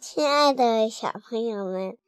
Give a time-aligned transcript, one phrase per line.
[0.00, 1.98] 亲爱的小朋友们，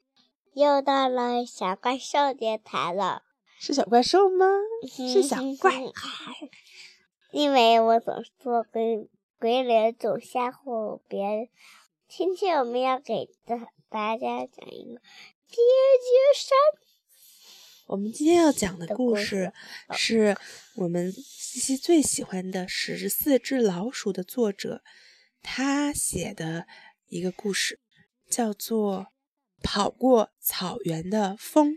[0.53, 3.25] 又到了小怪兽电台了。
[3.59, 4.47] 是小怪兽吗？
[4.89, 6.49] 是小怪孩。
[7.33, 9.09] 因为我总是做鬼
[9.41, 11.49] 鬼脸，总吓唬别人。
[12.09, 13.57] 今天我们要给大
[13.89, 15.01] 大家讲一个
[15.49, 16.57] 结结山。
[17.91, 19.53] 我们今天要讲的故事
[19.97, 20.37] 是
[20.77, 24.85] 我们西西最喜欢的《十四只老鼠》的作者
[25.43, 26.69] 他写的
[27.09, 27.81] 一个故事，
[28.29, 28.99] 叫做
[29.61, 31.73] 《跑过草原的风》。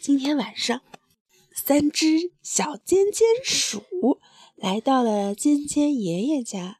[0.00, 0.80] 今天晚上。
[1.54, 3.82] 三只小尖尖鼠
[4.56, 6.78] 来到了尖尖爷爷家，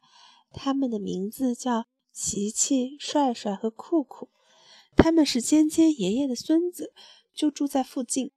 [0.51, 1.87] 他们的名字叫
[2.21, 4.29] 琪琪、帅帅和酷酷。
[4.97, 6.93] 他们是尖尖爷爷的孙子，
[7.33, 8.33] 就住在附近。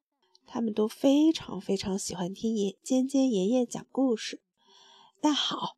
[0.45, 4.39] 他们都非常非常喜欢听爷尖尖爷爷讲故事。
[5.21, 5.77] 那好，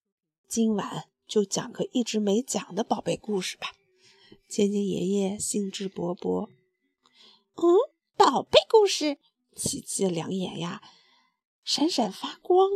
[0.50, 3.72] 今晚就讲个一直没讲的宝贝故事吧。
[4.50, 6.50] 尖尖爷爷兴致勃勃。
[7.56, 7.64] 嗯，
[8.18, 9.18] 宝贝故事。
[9.56, 10.82] 琪琪的两眼呀，
[11.64, 12.68] 闪闪发光。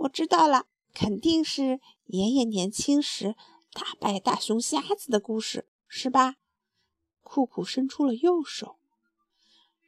[0.00, 3.34] 我知道了，肯定是爷爷年轻时
[3.78, 6.34] 打败大熊瞎子的故事，是吧？
[7.22, 8.80] 酷酷伸出了右手，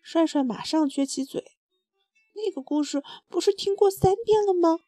[0.01, 1.57] 帅帅马上撅起嘴。
[2.35, 4.79] 那个故事不是听过三遍了吗？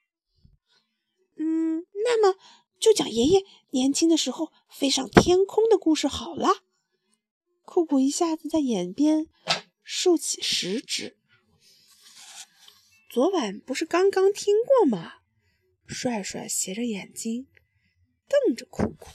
[1.35, 2.39] 嗯，那么
[2.79, 6.63] 就讲爷爷年轻的时候飞上天空的故事好了。
[7.65, 9.27] 酷酷一下子在眼边。
[9.83, 11.19] 竖起食指。
[13.11, 15.15] 昨晚不是刚刚听过吗？
[15.89, 17.49] 帅帅斜着眼睛
[18.47, 19.07] 瞪着酷酷。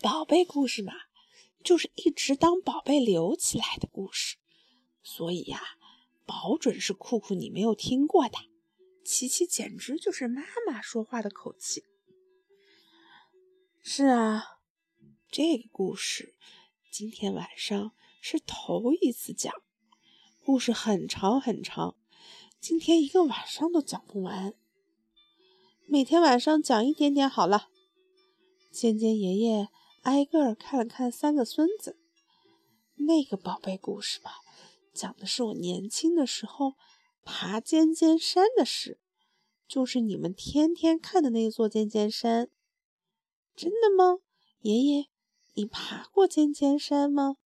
[0.00, 0.92] 宝贝故事嘛，
[1.64, 4.36] 就是一直当宝贝留起来的故事，
[5.02, 5.60] 所以呀，
[6.24, 8.38] 保准是酷酷你没有听过的。
[9.04, 11.84] 琪琪简直就是妈妈说话的口气。
[13.82, 14.54] 是啊。
[15.30, 16.34] 这个故事
[16.90, 17.92] 今天晚上
[18.22, 19.52] 是头一次讲，
[20.42, 21.97] 故事很长很长，
[22.60, 24.52] 今天一个晚上都讲不完。
[25.86, 27.68] 每天晚上讲一点点好了。
[28.72, 29.68] 尖尖爷爷
[30.02, 31.96] 挨个看了看三个孙子，
[32.96, 34.40] 那个宝贝故事吧，
[34.92, 36.74] 讲的是我年轻的时候
[37.24, 38.98] 爬尖尖山的事，
[39.68, 42.50] 就是你们天天看的那座尖尖山。
[43.54, 44.18] 真的吗，
[44.60, 45.06] 爷爷？
[45.54, 47.36] 你爬过尖尖山吗？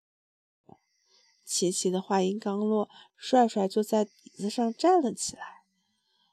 [1.53, 5.67] 琪琪的话音刚落，帅帅就在椅子上站了起来。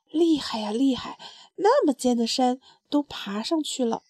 [0.09, 1.19] 厉害呀，厉害！
[1.57, 4.05] 那么尖的山都爬上去了，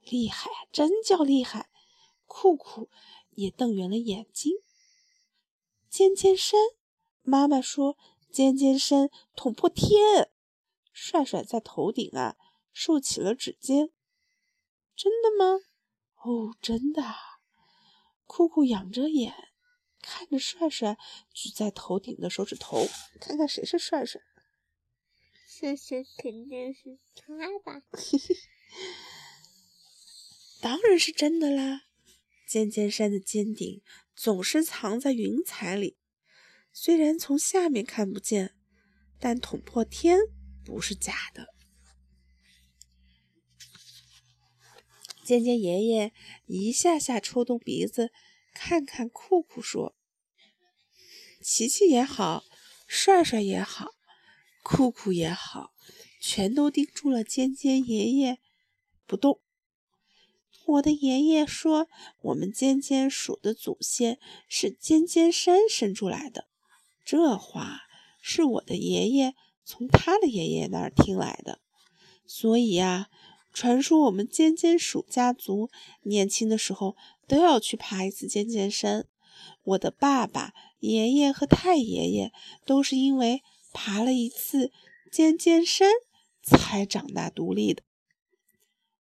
[0.00, 1.68] 厉害啊，真叫厉害！
[2.24, 2.88] 酷酷
[3.32, 4.54] 也瞪圆了眼睛。
[5.90, 6.58] 尖尖山，
[7.20, 7.98] 妈妈说
[8.32, 10.30] 尖尖山捅破天。
[10.94, 12.36] 帅帅在头顶啊
[12.72, 13.90] 竖起了指尖。
[14.96, 15.60] 真的吗？
[16.24, 17.02] 哦，真的！
[18.24, 19.34] 酷酷仰着眼
[20.00, 20.96] 看着帅帅
[21.32, 22.86] 举在头顶的手指头，
[23.20, 24.20] 看看谁是帅帅。
[25.48, 27.34] 帅帅肯定是他
[27.64, 27.82] 吧？
[30.60, 31.82] 当然是真的啦！
[32.46, 33.82] 尖尖山的尖顶
[34.14, 35.96] 总是藏在云彩里，
[36.72, 38.54] 虽然从下面看不见，
[39.18, 40.18] 但捅破天
[40.64, 41.54] 不是假的。
[45.24, 46.12] 尖尖爷爷
[46.46, 48.12] 一下下抽动鼻子，
[48.58, 49.94] 看看酷酷，说
[51.44, 52.42] ：“琪琪也好，
[52.86, 53.90] 帅帅也好，
[54.62, 55.74] 酷酷也好，
[56.20, 58.38] 全都盯住了尖尖爷爷，
[59.06, 59.42] 不动。”
[60.64, 61.86] 我的爷爷说
[62.22, 64.18] ：“我们尖尖鼠的祖先
[64.48, 66.48] 是尖尖山生出来的。”
[67.04, 67.82] 这话
[68.22, 69.34] 是我的爷爷
[69.64, 71.60] 从他的爷爷那儿听来的，
[72.26, 73.10] 所以呀。
[73.56, 75.70] 传说我们尖尖鼠家族
[76.02, 76.94] 年轻的时候
[77.26, 79.08] 都要去爬一次尖尖山。
[79.62, 82.34] 我的爸爸、爷爷和太爷爷
[82.66, 83.42] 都是因为
[83.72, 84.70] 爬了一次
[85.10, 85.90] 尖尖山
[86.42, 87.82] 才长大独立的。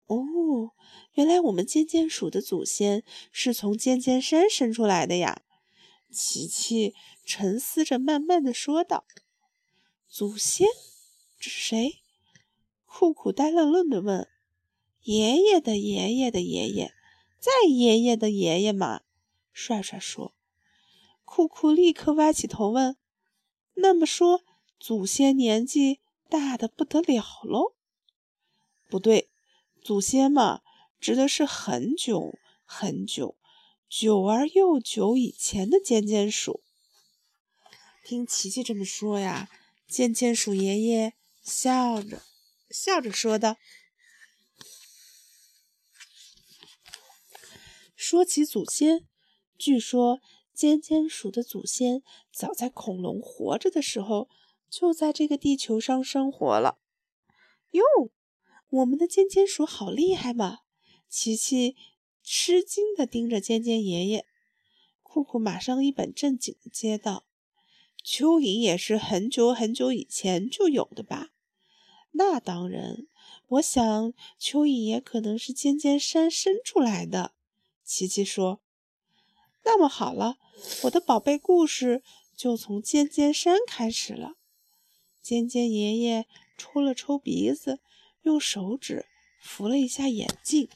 [0.05, 0.71] 哦，
[1.15, 3.03] 原来我们尖尖鼠的祖先
[3.33, 5.41] 是从尖尖山生出来的呀！
[6.09, 9.03] 琪琪沉思着，慢慢的说道
[10.07, 10.65] ：“祖先？
[11.37, 12.03] 这是谁？”
[12.87, 14.29] 酷酷呆愣愣的问。
[15.05, 16.91] 爷爷的爷爷的爷爷，
[17.39, 19.01] 再爷爷的爷爷嘛？
[19.53, 20.33] 帅帅说。
[21.23, 22.97] 酷酷立刻歪起头问
[23.75, 24.41] ：“那么说，
[24.79, 27.75] 祖先年纪大的不得了喽？”
[28.89, 29.29] 不对，
[29.83, 30.61] 祖先嘛
[30.99, 33.35] 指的是很久很久、
[33.87, 36.63] 久而又久以前的尖尖鼠。
[38.03, 39.51] 听琪琪这么说呀，
[39.87, 41.13] 尖尖鼠爷爷
[41.43, 42.23] 笑着
[42.71, 43.57] 笑着说道
[48.07, 49.07] ：“说起祖先，
[49.57, 50.19] 据说
[50.53, 54.29] 尖尖鼠的祖先早在恐龙活着的时候
[54.69, 56.77] 就在这个地球上生活了。”
[57.73, 57.83] 哟，
[58.69, 60.59] 我们的尖尖鼠好厉害嘛！
[61.09, 61.75] 琪琪
[62.21, 64.27] 吃惊地盯着尖尖爷爷。
[65.01, 67.25] 酷酷马上一本正经地接道
[68.05, 71.31] ：“蚯蚓也是很久很久以前就有的吧
[72.13, 73.07] ？”“那当然，
[73.47, 77.31] 我想蚯蚓也可能是尖尖山生出来的。”
[77.85, 78.59] 琪琪说。
[79.63, 80.37] “那么好了，
[80.83, 82.03] 我的宝贝故事
[82.35, 84.33] 就从尖尖山开始了。”
[85.21, 86.27] 尖尖爷爷
[86.57, 87.79] 抽了抽鼻子，
[88.21, 89.05] 用手指
[89.41, 90.69] 扶了一下眼镜。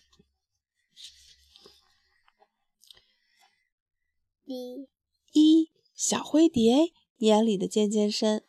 [4.45, 4.87] 一，
[5.31, 8.43] 一小灰蝶眼里的尖尖山。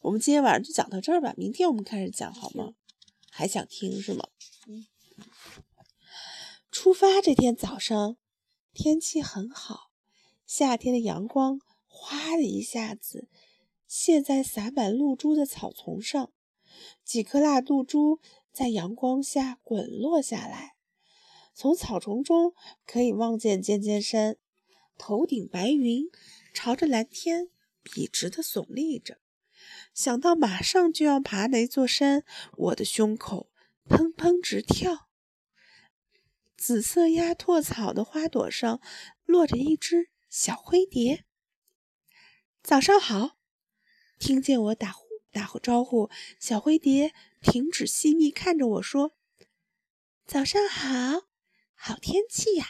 [0.00, 2.72] 我们今天晚上就讲到这儿吧，明天我们开始讲好吗？
[3.30, 4.26] 还想听是吗？
[4.66, 4.86] 嗯。
[6.80, 8.16] 出发这天早上，
[8.72, 9.90] 天气很好，
[10.46, 13.26] 夏天的阳光哗的一下子。
[13.88, 16.32] 现在洒满露珠的草丛上，
[17.04, 18.20] 几颗大露珠
[18.52, 20.76] 在阳光下滚落下来。
[21.52, 22.54] 从草丛中
[22.86, 24.36] 可以望见尖尖山，
[24.96, 26.04] 头顶白云
[26.54, 27.48] 朝着蓝天
[27.82, 29.18] 笔直地耸立着。
[29.92, 32.22] 想到马上就要爬那座山，
[32.56, 33.50] 我的胸口
[33.88, 35.07] 砰砰直跳。
[36.58, 38.82] 紫色鸭拓草的花朵上
[39.24, 41.24] 落着一只小灰蝶。
[42.62, 43.38] 早上好。
[44.18, 46.10] 听见我打呼打呼招呼，
[46.40, 49.16] 小灰蝶停止细腻看着我说
[50.26, 51.28] ：“早上好，
[51.74, 52.66] 好天气呀！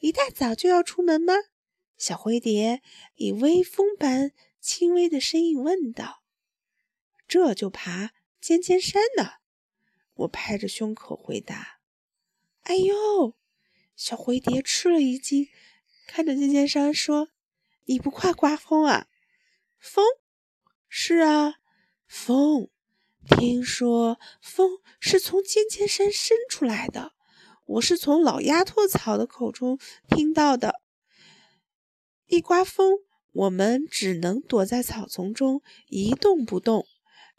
[0.00, 1.34] 一大早就要出门吗？”
[1.96, 2.82] 小灰蝶
[3.14, 6.24] 以微风般轻微的声音问道
[7.28, 8.10] ：“这就爬
[8.40, 9.34] 尖尖山呢。”
[10.14, 11.78] 我拍着胸口回答
[12.62, 13.36] ：“哎呦！”
[13.96, 15.48] 小灰蝶吃了一惊，
[16.06, 17.28] 看着尖尖山说
[17.86, 19.06] ：“你不怕刮风啊？
[19.78, 20.04] 风？”
[20.88, 21.56] 是啊，
[22.06, 22.70] 风。
[23.28, 27.12] 听说风是从尖尖山生出来的，
[27.66, 29.78] 我是从老鸭驼草的口中
[30.08, 30.80] 听到的。
[32.26, 32.94] 一刮风，
[33.30, 36.86] 我们只能躲在草丛中一动不动，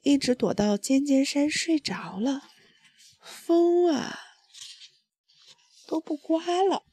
[0.02, 2.44] 一直躲到尖尖山睡着了。
[3.20, 4.20] 风啊，
[5.92, 6.84] 都不刮了。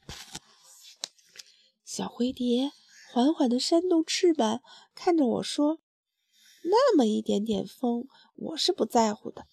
[1.85, 2.73] 小灰蝶
[3.13, 4.61] 缓缓地扇动翅膀，
[4.93, 5.79] 看着我说。
[6.63, 9.47] 那么一点点风，我是不在乎的。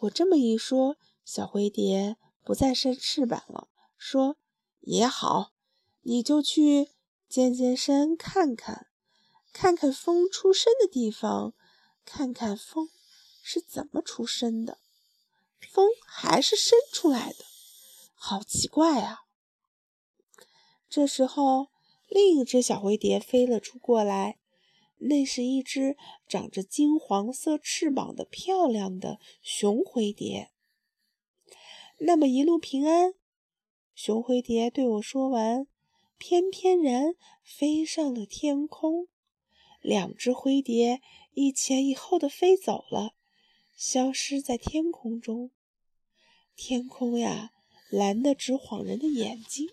[0.00, 4.36] 我这么一说，小灰蝶不再扇翅膀了，说
[4.82, 5.52] ：“也好，
[6.00, 6.88] 你就去
[7.28, 8.88] 尖尖山看看，
[9.52, 11.54] 看看风出生的地方，
[12.04, 12.90] 看看风
[13.44, 14.78] 是怎么出生的。
[15.70, 17.44] 风还是生出来的，
[18.24, 19.22] 好奇怪啊！”
[20.88, 21.70] 这时候，
[22.06, 24.38] 另一只小灰蝶飞了出过来。
[24.98, 25.96] 那是一只
[26.28, 30.52] 长着金黄色翅膀的漂亮的雄灰蝶。
[31.98, 33.14] 那么一路平安，
[33.96, 35.66] 雄灰蝶对我说完，
[36.18, 39.08] 翩翩然飞上了天空。
[39.80, 41.02] 两只灰蝶
[41.32, 43.14] 一前一后的飞走了，
[43.74, 45.50] 消失在天空中。
[46.54, 47.50] 天空呀，
[47.92, 49.70] 蓝的直晃人的眼睛。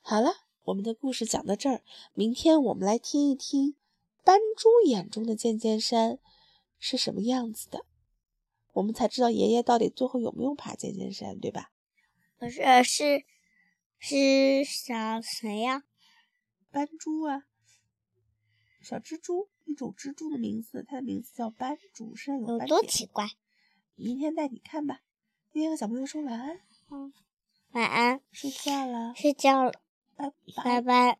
[0.00, 0.36] 好了。
[0.66, 1.82] 我们的故事讲到这儿，
[2.14, 3.76] 明天我们来听一听
[4.24, 6.18] 斑猪眼中的尖尖山
[6.78, 7.84] 是什么样子的，
[8.72, 11.70] 我们才知道爷爷到底最后有没有爬尖尖山，对吧？
[12.38, 13.26] 不是，是
[13.98, 15.84] 是小谁呀？
[16.70, 17.44] 斑猪啊，
[18.80, 22.68] 小蜘蛛，一种蜘蛛的名字，它的名字叫斑猪，身上有斑点。
[22.70, 23.28] 有多奇怪？
[23.96, 25.00] 明天带你看吧。
[25.52, 26.60] 今天和小朋友说晚安。
[26.90, 27.12] 嗯，
[27.72, 28.20] 晚安。
[28.32, 29.14] 睡觉了。
[29.14, 29.72] 睡觉了。
[30.16, 30.32] 拜
[30.64, 31.18] 拜拜。